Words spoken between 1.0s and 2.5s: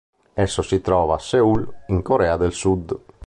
a Seul, in Corea